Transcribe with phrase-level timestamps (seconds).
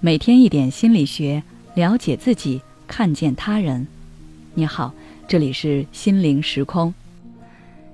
[0.00, 1.42] 每天一点心理学，
[1.74, 3.84] 了解自己，看见他人。
[4.54, 4.94] 你好，
[5.26, 6.94] 这里是心灵时空。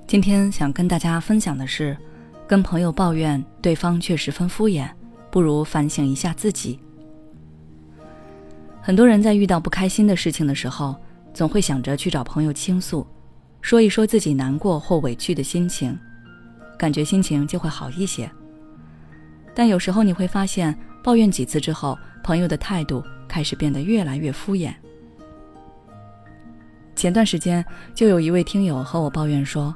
[0.05, 1.97] 今天想跟大家分享的是，
[2.45, 4.87] 跟朋友抱怨对方却十分敷衍，
[5.31, 6.77] 不如反省一下自己。
[8.83, 10.95] 很多人在遇到不开心的事情的时候，
[11.33, 13.05] 总会想着去找朋友倾诉，
[13.61, 15.97] 说一说自己难过或委屈的心情，
[16.77, 18.29] 感觉心情就会好一些。
[19.55, 20.77] 但有时候你会发现。
[21.05, 24.73] 抱怨几次之后，朋友的态度开始变得越来越敷衍。
[26.95, 29.75] 前段时间就有一位听友和我抱怨说，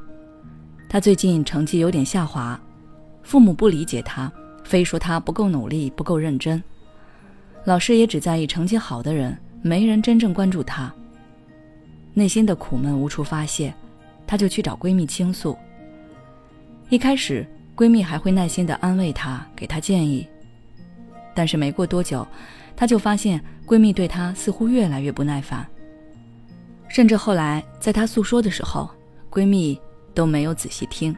[0.89, 2.59] 他最近成绩有点下滑，
[3.21, 4.31] 父母不理解他，
[4.63, 6.63] 非说他不够努力、不够认真，
[7.63, 10.91] 老师也只在意成绩好的人，没人真正关注他。
[12.15, 13.71] 内心的苦闷无处发泄，
[14.25, 15.55] 他就去找闺蜜倾诉。
[16.89, 20.27] 一开始，闺蜜还会耐心的安慰他，给他建议。
[21.39, 22.27] 但是没过多久，
[22.75, 25.65] 她就发现闺蜜对她似乎越来越不耐烦，
[26.89, 28.89] 甚至后来在她诉说的时候，
[29.31, 29.79] 闺蜜
[30.13, 31.15] 都没有仔细听。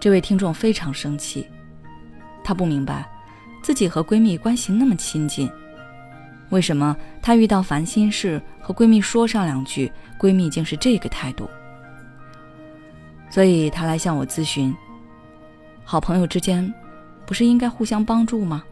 [0.00, 1.46] 这位听众非常生气，
[2.42, 3.06] 她不明白
[3.62, 5.50] 自己和闺蜜关系那么亲近，
[6.48, 11.46] 为什么她遇到烦心事和闺蜜说上两句，闺蜜竟是这个态度？
[13.28, 14.74] 所以她来向我咨询，
[15.84, 16.72] 好朋友之间。
[17.26, 18.62] 不是应该互相帮助吗？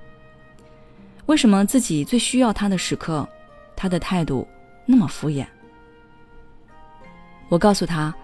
[1.27, 3.27] 为什么自己最需要他的时刻，
[3.75, 4.47] 他的态度
[4.87, 5.47] 那么敷衍？
[7.49, 8.15] 我告诉他，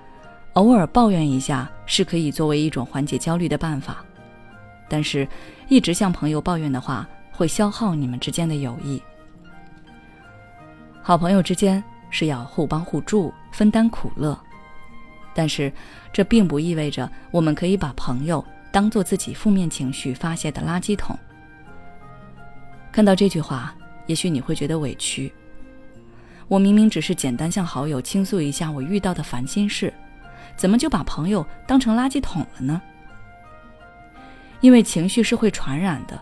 [0.53, 4.05] 偶尔抱怨一下是可以作为一种缓解焦虑的办法，
[4.89, 5.27] 但是，
[5.69, 9.03] 一直向朋友抱怨的话，会消耗你们之间的友谊。
[11.03, 14.39] 好朋友之间是要互帮互助、分担苦乐，
[15.35, 15.73] 但是，
[16.13, 18.45] 这并不意味着我们可以把朋友。
[18.73, 21.19] 当做自己负面情绪发泄的垃圾桶。
[22.93, 23.75] 看到这句话，
[24.07, 25.33] 也许你会觉得委屈。
[26.49, 29.95] 我明明只是简单向好友倾诉一下我遇到的烦心事，
[30.57, 32.83] 怎么就把朋友当成垃圾桶了呢？
[34.61, 36.21] 因为情绪是会传染的，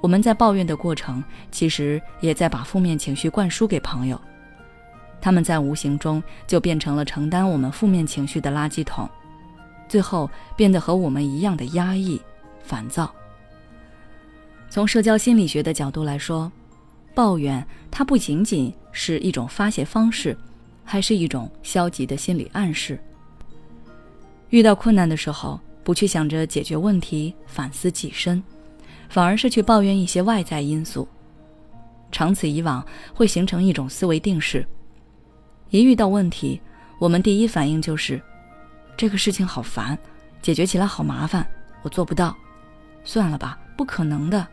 [0.00, 4.20] 我们在抱怨的过程，其实也在把负面情绪灌输给朋友，
[5.20, 9.10] 他们在无形中就变成了承担我们负面情绪的垃圾桶。
[9.92, 12.18] 最后变得和我们一样的压抑、
[12.62, 13.14] 烦躁。
[14.70, 16.50] 从社交心理学的角度来说，
[17.14, 20.34] 抱怨它不仅仅是一种发泄方式，
[20.82, 22.98] 还是一种消极的心理暗示。
[24.48, 28.42] 遇到困难的时候，不去想着解决问题、反思己身，
[29.10, 31.06] 反而是去抱怨一些外在因素，
[32.10, 32.82] 长此以往
[33.12, 34.66] 会形成一种思维定式。
[35.68, 36.58] 一遇到问题，
[36.98, 38.18] 我们第一反应就是。
[38.96, 39.98] 这个事情好烦，
[40.40, 41.46] 解决起来好麻烦，
[41.82, 42.36] 我做不到，
[43.04, 44.46] 算了吧，不可能的。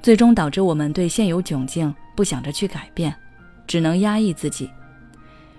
[0.00, 3.14] 最终导致我们对现有窘境不想着去改变，
[3.66, 4.70] 只能压抑自己，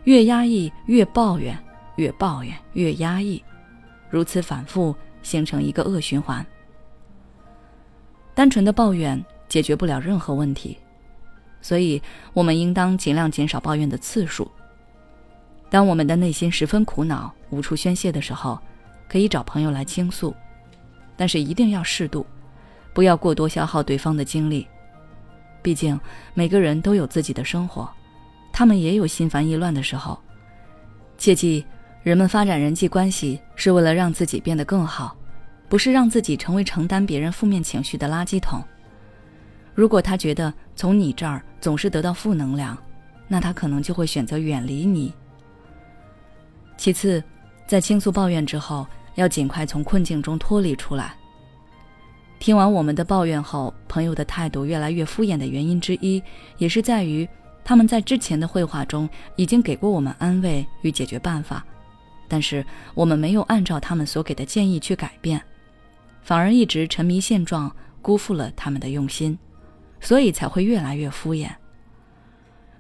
[0.06, 1.58] 越压抑越抱怨，
[1.98, 3.44] 越抱怨越压抑，
[4.10, 6.46] 如此反复形成一个恶循环。
[8.34, 10.78] 单纯的抱怨解决不了任何问题，
[11.62, 12.02] 所以
[12.34, 14.50] 我们应当尽量减少抱怨的次数。
[15.70, 18.60] 当我们的内心十分苦恼、无处宣泄的时候，
[19.08, 20.36] 可以找朋友来倾诉，
[21.16, 22.26] 但是一定要适度，
[22.94, 24.68] 不要过多消耗对方的精力。
[25.62, 26.00] 毕竟
[26.34, 27.88] 每个人都有自己的生活，
[28.52, 30.20] 他们也有心烦意乱的时候。
[31.18, 31.66] 切记，
[32.02, 35.16] 人们发展人际关系是为了让自己变得更好，
[35.68, 38.64] 不是让自己成为承担别人负面情绪的垃圾桶。
[39.76, 42.78] 如果他觉得从你这儿总是得到负能量，
[43.28, 45.14] 那他可能就会选择远离你。
[46.80, 47.22] 其次，
[47.68, 51.14] 在倾诉抱怨之后，要尽快从困境中脱离出来。
[52.40, 56.24] 听完我们的抱怨后，朋友的态度越来越敷衍的原因之一，
[56.58, 57.28] 也是在于
[57.66, 61.66] 他们在之前的绘画中已经给过我们安慰与解决办法，
[62.30, 65.42] 但是我们没有按照他们所给的建议去改变，
[66.22, 67.70] 反而一直沉迷现状，
[68.02, 69.38] 辜负了他们的用心，
[70.00, 71.50] 所以才会越来越敷衍。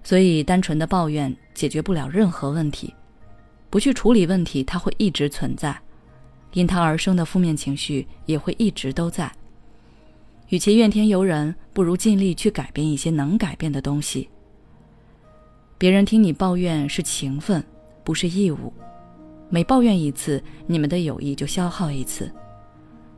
[0.05, 2.93] 所以，单纯的抱怨解决不了任何问题。
[3.69, 5.79] 不去处理问题，它会一直存在，
[6.53, 9.31] 因它而生的负面情绪也会一直都在。
[10.49, 14.27] 与其怨天尤人，不如尽力去改变一些能改变的东西。
[15.77, 17.63] 别人听你抱怨是情分，
[18.03, 18.73] 不是义务。
[19.49, 22.31] 每抱怨一次，你们的友谊就消耗一次。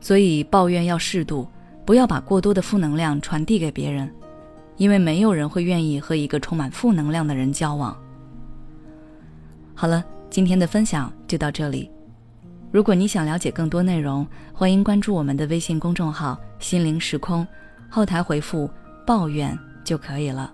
[0.00, 1.48] 所以抱怨要适度，
[1.86, 4.14] 不要把过多的负能量传递给别人，
[4.76, 7.96] 因为没有人会愿意和一个充满负能量的人交往。
[9.74, 10.04] 好了。
[10.32, 11.90] 今天的分享就到这里，
[12.70, 17.46] 如果你想了解更多内容，欢迎关注我们的微信公众号“心灵时空”，
[17.90, 18.66] 后台回复
[19.06, 20.50] “抱怨”就可以了。